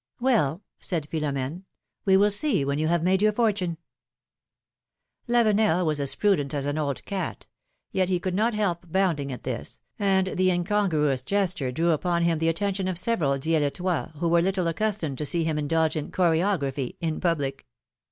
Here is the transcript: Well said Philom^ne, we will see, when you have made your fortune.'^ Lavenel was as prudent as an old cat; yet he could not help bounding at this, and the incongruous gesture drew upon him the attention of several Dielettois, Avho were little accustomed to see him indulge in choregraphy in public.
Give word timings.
Well 0.19 0.63
said 0.79 1.07
Philom^ne, 1.11 1.61
we 2.05 2.17
will 2.17 2.31
see, 2.31 2.65
when 2.65 2.79
you 2.79 2.87
have 2.87 3.03
made 3.03 3.21
your 3.21 3.31
fortune.'^ 3.31 3.77
Lavenel 5.31 5.85
was 5.85 5.99
as 5.99 6.15
prudent 6.15 6.55
as 6.55 6.65
an 6.65 6.79
old 6.79 7.05
cat; 7.05 7.45
yet 7.91 8.09
he 8.09 8.19
could 8.19 8.33
not 8.33 8.55
help 8.55 8.91
bounding 8.91 9.31
at 9.31 9.43
this, 9.43 9.79
and 9.99 10.25
the 10.25 10.49
incongruous 10.49 11.21
gesture 11.21 11.71
drew 11.71 11.91
upon 11.91 12.23
him 12.23 12.39
the 12.39 12.49
attention 12.49 12.87
of 12.87 12.97
several 12.97 13.33
Dielettois, 13.37 14.15
Avho 14.15 14.27
were 14.27 14.41
little 14.41 14.67
accustomed 14.67 15.19
to 15.19 15.25
see 15.27 15.43
him 15.43 15.59
indulge 15.59 15.95
in 15.95 16.09
choregraphy 16.11 16.95
in 16.99 17.19
public. 17.19 17.67